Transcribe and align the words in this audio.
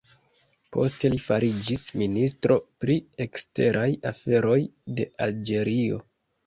Poste 0.77 1.11
li 1.15 1.19
fariĝis 1.25 1.83
ministro 2.03 2.57
pri 2.85 2.99
eksteraj 3.29 3.87
aferoj 4.15 4.61
de 4.99 5.11
Alĝerio. 5.29 6.07